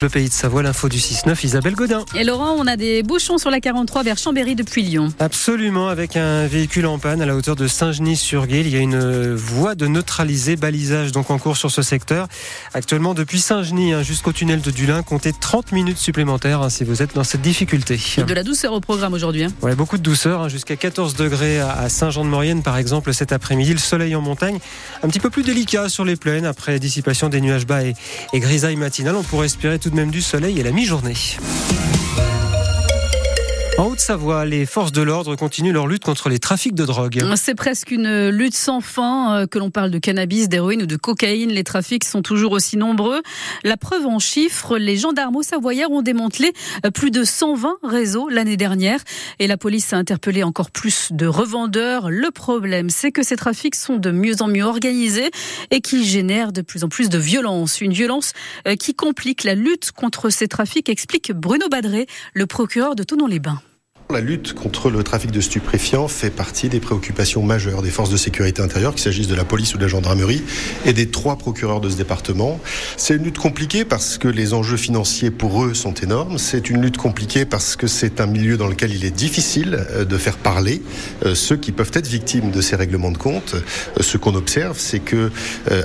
Le 0.00 0.08
pays 0.08 0.28
de 0.28 0.32
Savoie, 0.32 0.62
l'info 0.62 0.88
du 0.88 0.98
6-9, 0.98 1.44
Isabelle 1.44 1.74
Godin. 1.74 2.04
Et 2.14 2.22
Laurent, 2.22 2.54
on 2.56 2.68
a 2.68 2.76
des 2.76 3.02
bouchons 3.02 3.36
sur 3.36 3.50
la 3.50 3.58
43 3.58 4.04
vers 4.04 4.16
Chambéry 4.16 4.54
depuis 4.54 4.84
Lyon. 4.84 5.12
Absolument, 5.18 5.88
avec 5.88 6.16
un 6.16 6.46
véhicule 6.46 6.86
en 6.86 7.00
panne 7.00 7.20
à 7.20 7.26
la 7.26 7.34
hauteur 7.34 7.56
de 7.56 7.66
Saint-Genis-sur-Guil. 7.66 8.68
Il 8.68 8.72
y 8.72 8.76
a 8.76 8.78
une 8.78 9.34
voie 9.34 9.74
de 9.74 9.88
neutraliser, 9.88 10.54
balisage 10.54 11.10
donc 11.10 11.32
en 11.32 11.38
cours 11.38 11.56
sur 11.56 11.72
ce 11.72 11.82
secteur. 11.82 12.28
Actuellement, 12.74 13.12
depuis 13.12 13.40
Saint-Genis 13.40 13.92
hein, 13.92 14.04
jusqu'au 14.04 14.32
tunnel 14.32 14.60
de 14.60 14.70
Dulin, 14.70 15.02
comptez 15.02 15.32
30 15.32 15.72
minutes 15.72 15.98
supplémentaires 15.98 16.62
hein, 16.62 16.70
si 16.70 16.84
vous 16.84 17.02
êtes 17.02 17.16
dans 17.16 17.24
cette 17.24 17.42
difficulté. 17.42 17.98
de 18.24 18.34
la 18.34 18.44
douceur 18.44 18.74
au 18.74 18.80
programme 18.80 19.14
aujourd'hui. 19.14 19.42
Hein. 19.42 19.52
Ouais, 19.62 19.74
beaucoup 19.74 19.98
de 19.98 20.04
douceur, 20.04 20.42
hein, 20.42 20.48
jusqu'à 20.48 20.76
14 20.76 21.16
degrés 21.16 21.58
à 21.58 21.88
Saint-Jean-de-Maurienne 21.88 22.62
par 22.62 22.78
exemple 22.78 23.12
cet 23.12 23.32
après-midi. 23.32 23.72
Le 23.72 23.80
soleil 23.80 24.14
en 24.14 24.20
montagne, 24.20 24.60
un 25.02 25.08
petit 25.08 25.18
peu 25.18 25.28
plus 25.30 25.42
délicat 25.42 25.88
sur 25.88 26.04
les 26.04 26.14
plaines 26.14 26.46
après 26.46 26.78
dissipation 26.78 27.28
des 27.28 27.40
nuages 27.40 27.66
bas 27.66 27.82
et, 27.82 27.94
et 28.32 28.38
grisaille 28.38 28.76
matinale. 28.76 29.16
On 29.16 29.24
pourrait 29.24 29.46
espérer 29.46 29.80
tout 29.80 29.87
de 29.90 29.96
même 29.96 30.10
du 30.10 30.22
soleil 30.22 30.58
et 30.58 30.62
la 30.62 30.72
mi-journée. 30.72 31.14
En 33.78 33.92
Haute-Savoie, 33.92 34.44
les 34.44 34.66
forces 34.66 34.90
de 34.90 35.02
l'ordre 35.02 35.36
continuent 35.36 35.72
leur 35.72 35.86
lutte 35.86 36.02
contre 36.02 36.28
les 36.28 36.40
trafics 36.40 36.74
de 36.74 36.84
drogue. 36.84 37.22
C'est 37.36 37.54
presque 37.54 37.92
une 37.92 38.28
lutte 38.28 38.56
sans 38.56 38.80
fin, 38.80 39.36
euh, 39.36 39.46
que 39.46 39.56
l'on 39.60 39.70
parle 39.70 39.92
de 39.92 40.00
cannabis, 40.00 40.48
d'héroïne 40.48 40.82
ou 40.82 40.86
de 40.86 40.96
cocaïne. 40.96 41.50
Les 41.50 41.62
trafics 41.62 42.02
sont 42.02 42.20
toujours 42.20 42.50
aussi 42.50 42.76
nombreux. 42.76 43.22
La 43.62 43.76
preuve 43.76 44.04
en 44.06 44.18
chiffres, 44.18 44.78
les 44.78 44.96
gendarmes 44.96 45.36
au 45.36 45.44
Savoyard 45.44 45.92
ont 45.92 46.02
démantelé 46.02 46.52
euh, 46.84 46.90
plus 46.90 47.12
de 47.12 47.22
120 47.22 47.76
réseaux 47.84 48.28
l'année 48.28 48.56
dernière 48.56 48.98
et 49.38 49.46
la 49.46 49.56
police 49.56 49.92
a 49.92 49.96
interpellé 49.96 50.42
encore 50.42 50.72
plus 50.72 51.12
de 51.12 51.28
revendeurs. 51.28 52.10
Le 52.10 52.32
problème, 52.32 52.90
c'est 52.90 53.12
que 53.12 53.22
ces 53.22 53.36
trafics 53.36 53.76
sont 53.76 53.96
de 53.96 54.10
mieux 54.10 54.42
en 54.42 54.48
mieux 54.48 54.64
organisés 54.64 55.30
et 55.70 55.80
qu'ils 55.80 56.04
génèrent 56.04 56.50
de 56.50 56.62
plus 56.62 56.82
en 56.82 56.88
plus 56.88 57.10
de 57.10 57.18
violence. 57.18 57.80
Une 57.80 57.92
violence 57.92 58.32
euh, 58.66 58.74
qui 58.74 58.96
complique 58.96 59.44
la 59.44 59.54
lutte 59.54 59.92
contre 59.92 60.30
ces 60.30 60.48
trafics, 60.48 60.88
explique 60.88 61.30
Bruno 61.30 61.68
Badré, 61.68 62.08
le 62.34 62.46
procureur 62.46 62.96
de 62.96 63.04
Tonon-les-Bains. 63.04 63.60
La 64.10 64.22
lutte 64.22 64.54
contre 64.54 64.88
le 64.88 65.02
trafic 65.02 65.30
de 65.32 65.40
stupéfiants 65.42 66.08
fait 66.08 66.30
partie 66.30 66.70
des 66.70 66.80
préoccupations 66.80 67.42
majeures 67.42 67.82
des 67.82 67.90
forces 67.90 68.08
de 68.08 68.16
sécurité 68.16 68.62
intérieure, 68.62 68.94
qu'il 68.94 69.02
s'agisse 69.02 69.28
de 69.28 69.34
la 69.34 69.44
police 69.44 69.74
ou 69.74 69.76
de 69.76 69.82
la 69.82 69.88
gendarmerie, 69.88 70.42
et 70.86 70.94
des 70.94 71.10
trois 71.10 71.36
procureurs 71.36 71.82
de 71.82 71.90
ce 71.90 71.96
département. 71.96 72.58
C'est 72.96 73.16
une 73.16 73.24
lutte 73.24 73.36
compliquée 73.36 73.84
parce 73.84 74.16
que 74.16 74.26
les 74.26 74.54
enjeux 74.54 74.78
financiers 74.78 75.30
pour 75.30 75.62
eux 75.62 75.74
sont 75.74 75.92
énormes. 75.92 76.38
C'est 76.38 76.70
une 76.70 76.80
lutte 76.80 76.96
compliquée 76.96 77.44
parce 77.44 77.76
que 77.76 77.86
c'est 77.86 78.22
un 78.22 78.26
milieu 78.26 78.56
dans 78.56 78.66
lequel 78.66 78.94
il 78.94 79.04
est 79.04 79.10
difficile 79.10 79.78
euh, 79.90 80.06
de 80.06 80.16
faire 80.16 80.38
parler 80.38 80.80
euh, 81.26 81.34
ceux 81.34 81.58
qui 81.58 81.70
peuvent 81.70 81.92
être 81.92 82.06
victimes 82.06 82.50
de 82.50 82.62
ces 82.62 82.76
règlements 82.76 83.10
de 83.10 83.18
compte. 83.18 83.56
Euh, 83.56 84.02
ce 84.02 84.16
qu'on 84.16 84.34
observe, 84.34 84.78
c'est 84.78 85.00
que 85.00 85.30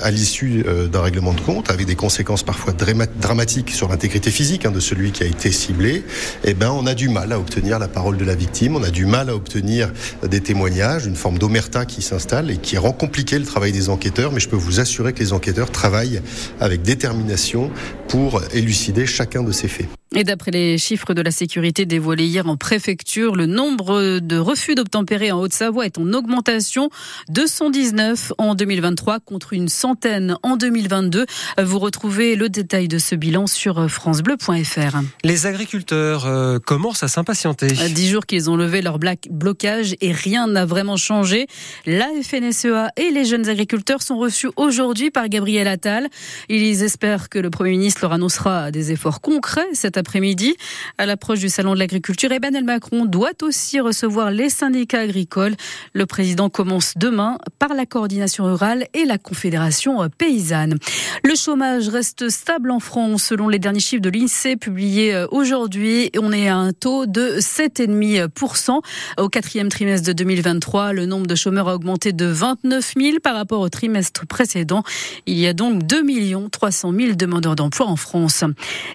à 0.01 0.11
l'issue 0.11 0.63
d'un 0.91 1.01
règlement 1.01 1.33
de 1.33 1.41
compte, 1.41 1.69
avec 1.69 1.85
des 1.85 1.95
conséquences 1.95 2.43
parfois 2.43 2.73
dramatiques 2.73 3.71
sur 3.71 3.89
l'intégrité 3.89 4.31
physique 4.31 4.65
hein, 4.65 4.71
de 4.71 4.79
celui 4.79 5.11
qui 5.11 5.23
a 5.23 5.25
été 5.25 5.51
ciblé, 5.51 6.05
eh 6.45 6.53
ben, 6.53 6.71
on 6.71 6.85
a 6.85 6.93
du 6.93 7.09
mal 7.09 7.33
à 7.33 7.39
obtenir 7.39 7.79
la 7.79 7.87
parole 7.87 8.12
de 8.17 8.25
la 8.25 8.35
victime. 8.35 8.75
On 8.75 8.83
a 8.83 8.89
du 8.89 9.05
mal 9.05 9.29
à 9.29 9.35
obtenir 9.35 9.91
des 10.27 10.41
témoignages, 10.41 11.05
une 11.05 11.15
forme 11.15 11.37
d'omerta 11.37 11.85
qui 11.85 12.01
s'installe 12.01 12.51
et 12.51 12.57
qui 12.57 12.77
rend 12.77 12.91
compliqué 12.91 13.39
le 13.39 13.45
travail 13.45 13.71
des 13.71 13.89
enquêteurs. 13.89 14.31
Mais 14.31 14.39
je 14.39 14.49
peux 14.49 14.55
vous 14.55 14.79
assurer 14.79 15.13
que 15.13 15.19
les 15.19 15.33
enquêteurs 15.33 15.71
travaillent 15.71 16.21
avec 16.59 16.81
détermination 16.81 17.71
pour 18.07 18.41
élucider 18.53 19.05
chacun 19.05 19.43
de 19.43 19.51
ces 19.51 19.67
faits. 19.67 19.87
Et 20.15 20.23
d'après 20.23 20.51
les 20.51 20.77
chiffres 20.77 21.15
de 21.15 21.23
la 21.23 21.31
sécurité 21.31 21.87
dévoilés 21.87 22.27
hier 22.27 22.47
en 22.47 22.55
préfecture, 22.55 23.35
le 23.35 23.47
nombre 23.47 24.19
de 24.19 24.37
refus 24.37 24.75
d'obtempérer 24.75 25.31
en 25.31 25.39
Haute-Savoie 25.39 25.87
est 25.87 25.97
en 25.97 26.13
augmentation. 26.13 26.91
219 27.29 28.33
en 28.37 28.53
2023 28.53 29.21
contre 29.21 29.53
une 29.53 29.69
centaine 29.69 30.37
en 30.43 30.55
2022. 30.55 31.25
Vous 31.63 31.79
retrouvez 31.79 32.35
le 32.35 32.47
détail 32.47 32.87
de 32.87 32.99
ce 32.99 33.15
bilan 33.15 33.47
sur 33.47 33.89
francebleu.fr. 33.89 34.99
Les 35.23 35.47
agriculteurs 35.47 36.27
euh, 36.27 36.59
commencent 36.59 37.01
à 37.01 37.07
s'impatienter. 37.07 37.67
Dix 37.67 38.09
jours 38.09 38.27
qu'ils 38.27 38.51
ont 38.51 38.55
levé 38.55 38.83
leur 38.83 38.99
blocage 38.99 39.95
et 39.99 40.11
rien 40.11 40.45
n'a 40.45 40.65
vraiment 40.65 40.97
changé. 40.97 41.47
La 41.87 42.07
FNSEA 42.21 42.91
et 42.97 43.09
les 43.09 43.25
jeunes 43.25 43.49
agriculteurs 43.49 44.03
sont 44.03 44.19
reçus 44.19 44.49
aujourd'hui 44.57 45.09
par 45.09 45.27
Gabriel 45.27 45.67
Attal. 45.67 46.07
Ils 46.49 46.83
espèrent 46.83 47.29
que 47.29 47.39
le 47.39 47.49
Premier 47.49 47.71
ministre 47.71 48.01
leur 48.03 48.13
annoncera 48.13 48.69
des 48.69 48.91
efforts 48.91 49.19
concrets 49.19 49.65
cet 49.73 49.97
après-midi. 50.03 50.55
À 50.97 51.05
l'approche 51.05 51.39
du 51.39 51.47
Salon 51.47 51.73
de 51.73 51.79
l'agriculture, 51.79 52.31
Emmanuel 52.31 52.65
Macron 52.65 53.05
doit 53.05 53.41
aussi 53.41 53.79
recevoir 53.79 54.31
les 54.31 54.49
syndicats 54.49 54.99
agricoles. 54.99 55.55
Le 55.93 56.05
président 56.05 56.49
commence 56.49 56.93
demain 56.97 57.37
par 57.57 57.73
la 57.73 57.85
coordination 57.85 58.43
rurale 58.43 58.87
et 58.93 59.05
la 59.05 59.17
confédération 59.17 60.07
paysanne. 60.17 60.77
Le 61.23 61.35
chômage 61.35 61.87
reste 61.87 62.29
stable 62.29 62.69
en 62.71 62.79
France 62.79 63.23
selon 63.23 63.47
les 63.47 63.59
derniers 63.59 63.79
chiffres 63.79 64.01
de 64.01 64.09
l'INSEE 64.09 64.57
publiés 64.57 65.13
euh, 65.13 65.27
aujourd'hui. 65.31 66.11
On 66.19 66.33
est 66.33 66.49
à 66.49 66.57
un 66.57 66.73
taux 66.73 67.05
de 67.05 67.37
7,5%. 67.39 68.81
Au 69.17 69.29
quatrième 69.29 69.69
trimestre 69.69 70.05
de 70.05 70.13
2023, 70.13 70.91
le 70.91 71.05
nombre 71.05 71.27
de 71.27 71.35
chômeurs 71.35 71.69
a 71.69 71.75
augmenté 71.75 72.11
de 72.11 72.25
29 72.25 72.93
000 72.97 73.17
par 73.23 73.35
rapport 73.35 73.61
au 73.61 73.69
trimestre 73.69 74.27
précédent. 74.27 74.83
Il 75.25 75.39
y 75.39 75.47
a 75.47 75.53
donc 75.53 75.83
2 75.83 76.03
300 76.51 76.93
000 76.93 77.13
demandeurs 77.15 77.55
d'emploi 77.55 77.87
en 77.87 77.95
France. 77.95 78.43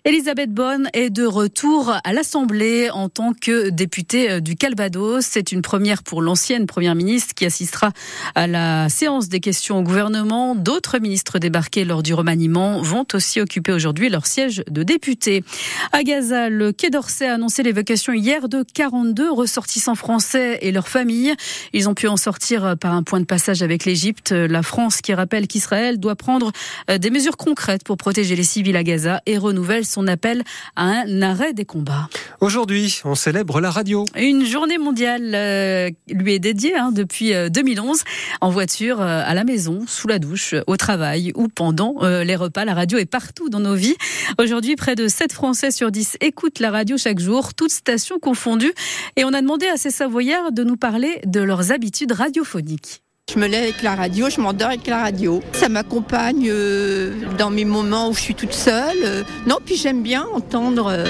Elisabeth 0.05 0.53
Bonne 0.53 0.89
est 0.99 1.11
de 1.11 1.25
retour 1.25 1.95
à 2.03 2.13
l'Assemblée 2.13 2.91
en 2.91 3.09
tant 3.09 3.33
que 3.33 3.69
députée 3.71 4.31
euh, 4.31 4.41
du 4.41 4.57
Calvados. 4.57 5.25
C'est 5.25 5.53
une 5.53 5.63
première 5.63 6.03
pour 6.03 6.23
l'ancienne 6.23 6.67
première 6.67 6.97
ministre 6.97 7.35
qui 7.37 7.45
assistera 7.45 7.93
à 8.35 8.49
la 8.49 8.89
séance 8.89 9.29
des 9.29 9.39
questions 9.39 9.79
au 9.79 9.83
gouvernement. 9.83 10.57
D'autres 10.57 10.99
ministres 10.99 11.39
débarqués 11.39 11.85
lors 11.85 12.03
du 12.03 12.15
remaniement 12.15 12.83
vont 12.83 13.07
aussi 13.15 13.41
occuper 13.41 13.73
aujourd'hui 13.73 14.09
leur 14.09 14.27
siège 14.27 14.65
de 14.69 14.83
député. 14.83 15.45
À 15.93 16.03
Gaza, 16.03 16.49
le 16.49 16.73
Quai 16.73 16.91
d'Orsay 16.91 17.29
a 17.29 17.35
annoncé 17.35 17.63
l'évocation 17.63 18.13
hier 18.13 18.49
de 18.49 18.65
42 18.75 19.31
ressortissants 19.31 19.95
français 19.95 20.59
et 20.63 20.73
leurs 20.73 20.89
familles. 20.89 21.35
Ils 21.73 21.89
ont 21.89 21.95
pu 21.95 22.09
en 22.09 22.17
sortir 22.17 22.77
par 22.77 22.95
un 22.95 23.05
point 23.05 23.21
de 23.21 23.25
passage 23.25 23.63
avec 23.63 23.85
l'Égypte. 23.85 24.33
La 24.33 24.65
France 24.65 25.01
qui 25.01 25.15
rappelle 25.15 25.47
qu'Israël 25.47 26.01
doit 26.01 26.17
prendre 26.17 26.51
euh, 26.91 26.99
des 26.99 27.11
mesures 27.11 27.37
concrètes 27.37 27.85
pour 27.85 27.99
protéger 27.99 28.35
les 28.35 28.43
civils 28.43 28.77
à 28.77 28.83
Gaza 28.83 29.23
et 29.27 29.39
renouvelle 29.39 29.87
son 29.87 30.09
appel 30.09 30.43
à 30.75 30.88
un 30.88 30.88
arrêt 31.23 31.53
des 31.53 31.65
combats. 31.65 32.09
Aujourd'hui, 32.41 33.01
on 33.05 33.15
célèbre 33.15 33.61
la 33.61 33.71
radio. 33.71 34.05
Une 34.17 34.45
journée 34.45 34.79
mondiale 34.79 35.33
euh, 35.35 35.91
lui 36.09 36.35
est 36.35 36.39
dédiée 36.39 36.77
hein, 36.77 36.93
depuis 36.93 37.33
2011 37.51 37.99
euh, 37.99 38.03
en 38.41 38.51
voiture, 38.51 39.01
euh, 39.01 39.23
à 39.25 39.35
la 39.35 39.45
maison, 39.45 39.85
sous 39.87 40.07
la 40.07 40.19
douche, 40.19 40.55
au 40.67 40.77
travail 40.77 41.33
ou 41.35 41.49
pendant 41.49 41.97
les 42.03 42.37
repas. 42.37 42.65
La 42.65 42.75
radio 42.75 42.99
est 42.99 43.07
partout 43.07 43.49
dans 43.49 43.61
nos 43.61 43.75
vies. 43.75 43.97
Aujourd'hui, 44.39 44.77
près 44.77 44.95
de 44.95 45.09
7 45.09 45.33
Français 45.33 45.71
sur 45.71 45.91
10 45.91 46.19
écoutent 46.21 46.61
la 46.61 46.71
radio 46.71 46.97
chaque 46.97 47.19
jour, 47.19 47.55
toutes 47.55 47.73
stations 47.73 48.19
confondues. 48.19 48.73
Et 49.17 49.25
on 49.25 49.33
a 49.33 49.41
demandé 49.41 49.67
à 49.67 49.77
ces 49.77 49.91
Savoyards 49.91 50.53
de 50.53 50.65
nous 50.65 50.77
parler 50.77 51.21
de 51.25 51.41
leurs 51.41 51.73
habitudes 51.73 52.13
radiophoniques. 52.13 53.03
Je 53.31 53.39
me 53.39 53.47
lève 53.47 53.65
avec 53.65 53.83
la 53.83 53.95
radio, 53.95 54.31
je 54.31 54.41
m'endors 54.41 54.69
avec 54.69 54.87
la 54.87 55.03
radio. 55.03 55.43
Ça 55.53 55.69
m'accompagne 55.69 56.49
euh, 56.49 57.13
dans 57.37 57.51
mes 57.51 57.67
moments 57.67 58.09
où 58.09 58.15
je 58.15 58.21
suis 58.21 58.35
toute 58.35 58.55
seule. 58.55 58.97
Euh, 59.05 59.23
non, 59.47 59.59
puis 59.63 59.77
j'aime 59.77 60.03
bien 60.03 60.25
entendre, 60.35 60.91
euh, 60.91 61.05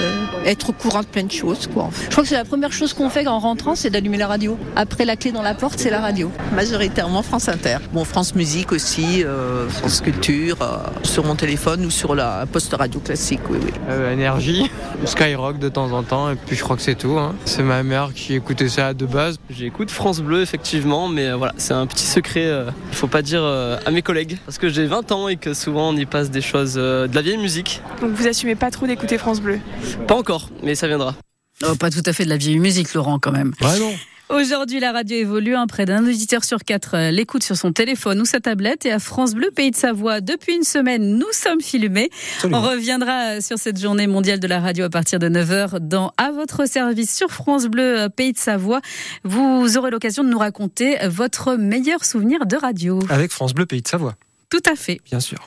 être 0.45 0.71
au 0.71 0.73
courant 0.73 0.99
de 0.99 1.05
plein 1.05 1.23
de 1.23 1.31
choses. 1.31 1.67
Quoi. 1.73 1.89
Je 2.03 2.09
crois 2.09 2.23
que 2.23 2.29
c'est 2.29 2.35
la 2.35 2.43
première 2.43 2.73
chose 2.73 2.93
qu'on 2.93 3.09
fait 3.09 3.25
en 3.25 3.39
rentrant, 3.39 3.73
c'est 3.73 3.89
d'allumer 3.89 4.17
la 4.17 4.27
radio. 4.27 4.57
Après 4.75 5.05
la 5.05 5.15
clé 5.15 5.31
dans 5.31 5.41
la 5.41 5.53
porte, 5.53 5.79
c'est 5.79 5.89
la 5.89 6.01
radio. 6.01 6.29
Majoritairement 6.53 7.23
France 7.23 7.47
Inter. 7.47 7.77
Bon, 7.93 8.03
France 8.03 8.35
Musique 8.35 8.73
aussi, 8.73 9.23
France 9.69 10.01
Culture, 10.01 10.57
sur 11.03 11.23
mon 11.23 11.35
téléphone 11.35 11.85
ou 11.85 11.89
sur 11.89 12.15
la 12.15 12.45
poste 12.51 12.73
radio 12.73 12.99
classique, 12.99 13.39
oui, 13.49 13.59
oui. 13.63 13.71
énergie, 14.11 14.69
Skyrock 15.05 15.57
de 15.57 15.69
temps 15.69 15.93
en 15.93 16.03
temps, 16.03 16.29
et 16.29 16.35
puis 16.35 16.57
je 16.57 16.63
crois 16.63 16.75
que 16.75 16.81
c'est 16.81 16.95
tout. 16.95 17.17
Hein. 17.17 17.35
C'est 17.45 17.63
ma 17.63 17.81
mère 17.83 18.11
qui 18.13 18.33
écoutait 18.33 18.67
ça 18.67 18.93
de 18.93 19.05
base. 19.05 19.37
J'écoute 19.49 19.89
France 19.89 20.19
Bleu, 20.19 20.41
effectivement, 20.41 21.07
mais 21.07 21.31
voilà, 21.31 21.53
c'est 21.55 21.73
un 21.73 21.87
petit 21.87 22.08
secret, 22.09 22.45
euh, 22.45 22.69
il 22.89 22.95
faut 22.95 23.07
pas 23.07 23.21
dire 23.21 23.41
euh, 23.43 23.77
à 23.85 23.91
mes 23.91 24.01
collègues, 24.01 24.37
parce 24.45 24.57
que 24.57 24.67
j'ai 24.67 24.85
20 24.85 25.11
ans 25.11 25.27
et 25.29 25.37
que 25.37 25.53
souvent 25.53 25.89
on 25.89 25.95
y 25.95 26.05
passe 26.05 26.29
des 26.29 26.41
choses, 26.41 26.75
euh, 26.77 27.07
de 27.07 27.15
la 27.15 27.21
vieille 27.21 27.37
musique. 27.37 27.81
Donc 28.01 28.11
vous 28.11 28.27
assumez 28.27 28.55
pas 28.55 28.71
trop 28.71 28.87
d'écouter 28.87 29.17
France 29.17 29.39
Bleu? 29.39 29.59
Pas 30.07 30.15
encore, 30.15 30.49
mais 30.63 30.75
ça 30.75 30.87
viendra. 30.87 31.15
Oh, 31.63 31.75
pas 31.75 31.89
tout 31.89 32.03
à 32.05 32.13
fait 32.13 32.25
de 32.25 32.29
la 32.29 32.37
vieille 32.37 32.59
musique, 32.59 32.93
Laurent, 32.93 33.19
quand 33.19 33.31
même. 33.31 33.53
Ouais, 33.61 33.79
non. 33.79 33.93
Aujourd'hui, 34.29 34.79
la 34.79 34.91
radio 34.91 35.17
évolue. 35.17 35.55
Un 35.55 35.65
près 35.65 35.85
d'un 35.85 36.05
auditeur 36.05 36.43
sur 36.43 36.59
quatre 36.59 36.95
euh, 36.95 37.09
l'écoute 37.09 37.41
sur 37.41 37.57
son 37.57 37.73
téléphone 37.73 38.21
ou 38.21 38.25
sa 38.25 38.39
tablette. 38.39 38.85
Et 38.85 38.91
à 38.91 38.99
France 38.99 39.33
Bleu, 39.33 39.49
Pays 39.49 39.71
de 39.71 39.75
Savoie, 39.75 40.21
depuis 40.21 40.55
une 40.55 40.63
semaine, 40.63 41.17
nous 41.17 41.31
sommes 41.31 41.61
filmés. 41.61 42.11
On 42.43 42.61
reviendra 42.61 43.41
sur 43.41 43.57
cette 43.57 43.81
journée 43.81 44.05
mondiale 44.05 44.39
de 44.39 44.45
la 44.45 44.59
radio 44.59 44.85
à 44.85 44.89
partir 44.91 45.17
de 45.17 45.27
9h 45.29 45.79
dans 45.79 46.13
À 46.17 46.31
votre 46.31 46.67
service 46.67 47.15
sur 47.15 47.31
France 47.31 47.65
Bleu, 47.65 48.01
euh, 48.01 48.09
Pays 48.09 48.33
de 48.33 48.37
Savoie. 48.37 48.81
Vous 49.23 49.77
aurez 49.79 49.89
l'occasion 49.89 50.23
de 50.23 50.29
nous 50.29 50.37
raconter 50.37 50.97
votre 51.07 51.55
meilleur 51.55 52.05
souvenir 52.05 52.45
de 52.45 52.55
radio. 52.55 52.99
Avec 53.09 53.31
France 53.31 53.55
Bleu, 53.55 53.65
Pays 53.65 53.81
de 53.81 53.87
Savoie. 53.87 54.15
Tout 54.49 54.61
à 54.67 54.75
fait. 54.75 54.99
Bien 55.05 55.19
sûr. 55.19 55.37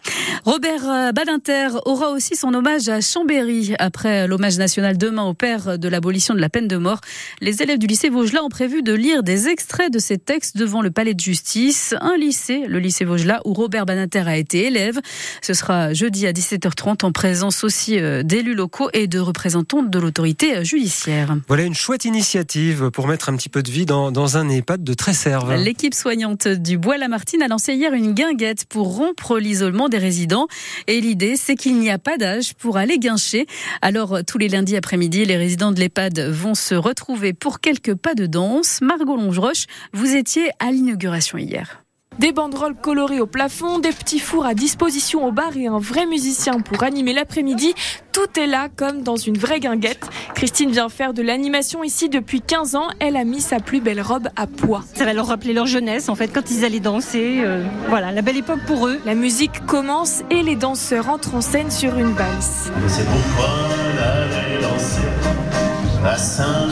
Robert 0.45 0.89
euh, 0.89 1.11
Badinter 1.11 1.69
aura 1.87 2.11
aussi 2.11 2.37
son 2.37 2.55
hommage 2.55 2.89
à 2.89 3.01
Chambéry. 3.01 3.75
Après 3.81 4.29
l'hommage 4.29 4.59
national 4.59 4.97
demain 4.97 5.25
au 5.25 5.35
père 5.35 5.77
de 5.77 5.89
l'abolition 5.89 6.35
de 6.35 6.41
la 6.41 6.49
peine 6.49 6.69
de 6.69 6.77
mort, 6.77 7.01
les 7.41 7.63
élèves 7.63 7.79
du 7.79 7.89
lycée 7.89 8.11
Vaugelas 8.11 8.45
ont 8.45 8.49
prévu 8.49 8.83
de 8.83 8.93
lire 8.93 9.25
des 9.25 9.49
extraits 9.49 9.93
de 9.93 9.99
ces 9.99 10.19
textes 10.19 10.57
devant 10.57 10.83
le 10.83 10.93
palais 10.93 11.15
de 11.15 11.21
justice. 11.21 11.97
Un 12.01 12.17
lycée, 12.17 12.63
le 12.69 12.79
lycée 12.79 13.05
Vaugelas, 13.05 13.41
où 13.45 13.55
Robert 13.55 13.87
Badinter 13.87 14.23
a 14.29 14.37
été 14.37 14.67
élève. 14.67 15.01
Ce 15.43 15.53
sera 15.53 15.93
jeudi 15.93 16.29
à 16.29 16.33
17h30 16.33 17.05
en 17.05 17.11
présence 17.11 17.65
aussi 17.65 17.99
euh, 17.99 18.23
d'élus 18.23 18.55
locaux 18.55 18.89
et 18.93 19.09
de 19.09 19.19
représentants 19.19 19.83
de 19.83 19.99
l'autorité 19.99 20.65
judiciaire. 20.65 21.37
Voilà 21.49 21.65
une 21.65 21.75
chouette 21.75 22.05
initiative 22.05 22.91
pour 22.93 23.09
mettre 23.09 23.31
un 23.31 23.37
petit 23.37 23.49
peu 23.49 23.65
de 23.65 23.71
vie 23.71 23.85
dans, 23.85 24.13
dans 24.13 24.37
un 24.37 24.49
EHPAD 24.49 24.85
de 24.85 24.95
Tresserve. 24.95 25.55
L'équipe 25.57 25.95
soignante 25.95 26.47
du 26.47 26.79
Bois-Lamartine 26.79 27.43
a 27.43 27.49
lancé 27.49 27.75
hier 27.75 27.93
une 27.95 28.13
guinguette 28.13 28.65
pour 28.67 28.92
rompre 28.93 29.39
l'isolement 29.39 29.89
des 29.89 29.99
résidents. 29.99 30.47
Et 30.87 31.01
l'idée, 31.01 31.37
c'est 31.37 31.57
qu'il 31.57 31.79
n'y 31.79 31.91
a 31.91 31.99
pas 31.99 32.17
d'âge 32.17 32.55
pour 32.55 32.77
aller 32.77 32.99
guincher. 32.99 33.47
Alors, 33.81 34.21
tous 34.27 34.39
les 34.39 34.49
lundis 34.49 34.77
après-midi, 34.77 35.25
les 35.25 35.37
résidents 35.37 35.73
de 35.73 35.81
l'EHPAD 35.81 36.21
vont 36.21 36.55
se 36.55 36.75
retrouver 36.75 37.33
pour 37.33 37.61
quelques 37.61 37.95
pas 37.95 38.15
de 38.15 38.27
danse. 38.27 38.81
Margot 38.81 39.17
Longeroche, 39.17 39.67
vous 39.93 40.15
étiez 40.15 40.51
à 40.61 40.71
l'inauguration 40.71 41.39
hier. 41.39 41.82
Des 42.19 42.33
banderoles 42.33 42.75
colorées 42.75 43.21
au 43.21 43.27
plafond, 43.27 43.79
des 43.79 43.91
petits 43.91 44.19
fours 44.19 44.45
à 44.45 44.55
disposition 44.55 45.27
au 45.27 45.33
bar 45.33 45.57
et 45.57 45.67
un 45.67 45.79
vrai 45.79 46.07
musicien 46.07 46.61
pour 46.61 46.83
animer 46.83 47.13
l'après-midi. 47.13 47.75
Tout 48.13 48.39
est 48.39 48.47
là 48.47 48.69
comme 48.75 49.03
dans 49.03 49.17
une 49.17 49.39
vraie 49.39 49.61
guinguette. 49.61 50.07
Christine 50.35 50.71
vient 50.71 50.89
faire 50.89 51.15
de 51.15 51.23
l'animation 51.23 51.83
ici 51.83 52.09
depuis 52.09 52.43
15 52.43 52.77
ans. 52.77 52.89
Elle 52.99 53.17
a 53.17 53.25
mis 53.25 53.41
sa 53.41 53.61
plus 53.61 53.81
belle 53.81 54.03
robe 54.03 54.29
à 54.37 54.47
pois. 54.47 54.85
Ça 54.95 55.05
va 55.05 55.15
leur 55.15 55.27
rappeler 55.27 55.55
leur 55.55 55.67
jeunesse 55.67 56.09
en 56.09 56.15
fait 56.15 56.29
quand 56.29 56.51
ils 56.51 56.65
allaient 56.65 56.81
danser. 56.81 57.41
Euh, 57.43 57.65
voilà, 57.89 58.13
la 58.13 58.23
belle 58.23 58.37
époque 58.37 58.61
pour 58.67 58.87
eux. 58.87 59.01
La 59.07 59.15
musique 59.15 59.65
commence 59.67 60.23
et 60.31 60.43
les 60.43 60.57
danseurs 60.57 61.09
entrent 61.09 61.35
en 61.35 61.41
scène 61.41 61.71
sur 61.71 61.99
une 61.99 62.13
valse. 62.13 62.71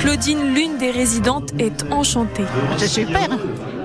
Claudine, 0.00 0.54
l'une 0.54 0.76
des 0.76 0.90
résidentes, 0.90 1.50
est 1.58 1.84
enchantée. 1.90 2.44
C'est 2.76 2.88
super. 2.88 3.28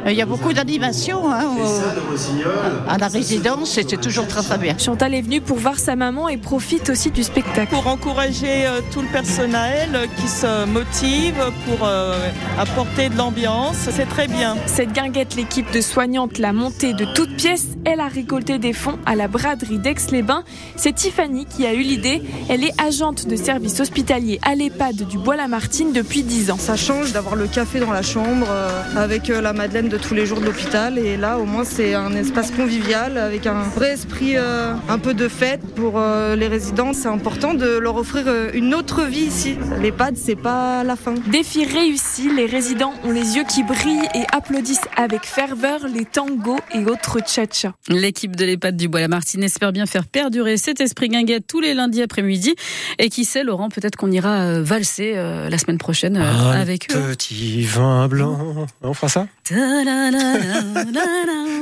Il 0.08 0.14
y 0.14 0.22
a 0.22 0.26
beaucoup 0.26 0.54
d'animation 0.54 1.32
hein, 1.32 1.46
au- 1.60 2.90
à 2.90 2.98
la 2.98 3.08
résidence 3.08 3.72
c'est 3.72 4.00
toujours 4.00 4.28
très 4.28 4.44
très 4.44 4.58
bien. 4.58 4.78
Chantal 4.78 5.14
est 5.14 5.22
venue 5.22 5.42
pour 5.42 5.58
voir 5.58 5.80
sa 5.80 5.96
maman 5.96 6.30
et 6.30 6.38
profite 6.38 6.90
aussi 6.90 7.10
du 7.12 7.24
spectacle. 7.24 7.72
pour 7.74 7.88
encourager 7.88 8.66
euh, 8.68 8.82
tout 8.94 9.02
le 9.02 9.08
personnel 9.08 9.90
euh, 9.96 10.06
qui 10.18 10.28
se 10.28 10.66
motive 10.66 11.36
pour 11.66 11.88
euh, 11.88 12.16
apporter 12.60 13.10
de 13.10 13.18
l'ambiance. 13.18 13.76
C'est 13.92 14.08
très 14.08 14.28
bien. 14.28 14.56
Cette 14.68 14.94
guinguette, 14.94 15.36
l'équipe 15.36 15.72
de 15.72 15.82
soignantes 15.82 16.38
l'a 16.38 16.54
montée 16.54 16.94
de 16.94 17.06
toutes 17.16 17.36
pièces. 17.36 17.66
Elle 17.86 18.00
a 18.00 18.08
récolté 18.08 18.58
des 18.60 18.74
fonds 18.74 18.98
à 19.06 19.16
la 19.16 19.28
braderie 19.28 19.80
d'Aix-les-Bains. 19.80 20.44
C'est 20.76 20.94
Tiffany 20.94 21.46
qui 21.46 21.66
a 21.66 21.74
eu 21.74 21.82
l'idée. 21.82 22.22
Elle 22.50 22.64
est 22.64 22.74
agente 22.82 23.28
de 23.28 23.36
service 23.36 23.80
hospitalier 23.80 24.40
à 24.44 24.56
l'EHPAD 24.56 25.08
du 25.08 25.18
Bois-la-Martine 25.18 25.94
depuis 25.94 26.24
10 26.24 26.52
ans. 26.52 26.58
Ça 26.60 26.76
change 26.76 27.12
d'avoir 27.12 27.36
le 27.36 27.48
café 27.48 27.80
dans 27.80 27.92
la 27.92 28.02
chambre 28.04 28.48
euh, 28.50 28.70
avec 28.96 29.30
euh, 29.30 29.42
la 29.42 29.54
Madeleine 29.54 29.90
de 29.90 29.95
tous 29.98 30.14
les 30.14 30.26
jours 30.26 30.42
de 30.42 30.46
l'hôpital 30.46 30.98
et 30.98 31.18
là 31.18 31.38
au 31.40 31.46
moins 31.46 31.64
c'est 31.64 31.94
un 31.94 32.14
espace 32.16 32.52
convivial 32.52 33.18
avec 33.18 33.48
un 33.48 33.64
vrai 33.64 33.94
esprit 33.94 34.34
euh, 34.36 34.74
un 34.90 35.00
peu 35.00 35.14
de 35.14 35.28
fête 35.28 35.62
pour 35.76 35.94
euh, 35.98 36.36
les 36.36 36.48
résidents. 36.48 36.94
C'est 36.94 37.08
important 37.08 37.54
de 37.54 37.78
leur 37.78 37.96
offrir 37.96 38.24
euh, 38.28 38.50
une 38.54 38.74
autre 38.74 39.04
vie 39.04 39.26
ici. 39.26 39.58
L'EHPAD 39.82 40.18
c'est 40.18 40.36
pas 40.36 40.84
la 40.84 40.96
fin. 40.96 41.16
Défi 41.28 41.66
réussi, 41.66 42.30
les 42.36 42.46
résidents 42.46 42.94
ont 43.04 43.12
les 43.12 43.36
yeux 43.36 43.44
qui 43.48 43.64
brillent 43.64 44.10
et 44.14 44.24
applaudissent 44.34 44.88
avec 44.98 45.26
ferveur 45.26 45.88
les 45.88 46.06
tangos 46.06 46.60
et 46.74 46.86
autres 46.86 47.20
tcha 47.20 47.46
L'équipe 47.88 48.36
de 48.36 48.46
l'EHPAD 48.46 48.76
du 48.76 48.88
Bois-la-Martine 48.88 49.44
espère 49.44 49.72
bien 49.72 49.86
faire 49.86 50.06
perdurer 50.06 50.58
cet 50.58 50.82
esprit 50.82 51.10
guinguette 51.10 51.46
tous 51.48 51.60
les 51.60 51.74
lundis 51.74 52.02
après-midi. 52.02 52.56
Et 53.00 53.10
qui 53.10 53.26
sait, 53.26 53.44
Laurent, 53.44 53.70
peut-être 53.70 53.96
qu'on 53.96 54.12
ira 54.12 54.30
euh, 54.30 54.64
valser 54.64 55.14
euh, 55.16 55.50
la 55.50 55.58
semaine 55.58 55.78
prochaine 55.78 56.18
euh, 56.18 56.24
Ah, 56.26 56.60
avec 56.60 56.94
eux. 56.96 57.00
Petit 57.12 57.62
vin 57.64 58.08
blanc. 58.08 58.68
On 58.82 58.94
fera 58.94 59.10
ça? 59.10 59.28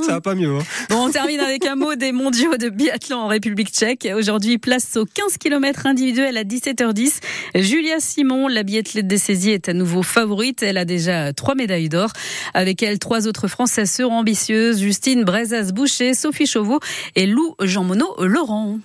Ça 0.06 0.14
va 0.14 0.22
pas 0.22 0.36
mieux. 0.36 0.56
hein. 0.56 0.64
Bon, 0.90 1.06
on 1.06 1.10
termine 1.10 1.40
avec 1.40 1.66
un 1.66 1.76
mot 1.76 1.96
des 1.96 2.12
mondiaux 2.12 2.58
de 2.58 2.70
biathlon 2.70 3.18
en 3.18 3.28
République 3.28 3.70
tchèque. 3.70 4.08
Aujourd'hui, 4.16 4.58
place 4.58 4.96
aux 4.98 5.06
15 5.06 5.38
km 5.38 5.86
individuels 5.86 6.38
à 6.38 6.44
17h10. 6.44 7.20
Julia 7.56 8.00
Simon, 8.00 8.48
la 8.48 8.64
biathlète 8.64 9.08
des 9.08 9.18
saisies, 9.18 9.52
est 9.52 9.70
à 9.70 9.74
nouveau 9.74 10.04
favorite. 10.04 10.64
Elle 10.64 10.78
a 10.78 10.86
déjà 10.86 11.34
trois 11.34 11.56
médailles 11.56 11.90
d'or. 11.90 12.12
Avec 12.54 12.82
elle, 12.84 13.00
trois 13.00 13.28
autres 13.28 13.48
Françaises 13.48 13.92
seront 13.92 14.18
ambitieuses. 14.20 14.80
Justine 14.82 15.24
Brezas-Boucher, 15.24 16.14
Sophie 16.14 16.48
Chauveau 16.48 16.80
et 17.16 17.26
Lou 17.26 17.56
Jean 17.62 17.84
Monod 17.84 18.08
Laurent. 18.20 18.80